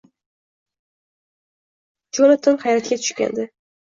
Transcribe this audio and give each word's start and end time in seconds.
Jonatan 2.19 2.59
hayratga 2.65 2.99
tushgandi: 3.03 3.51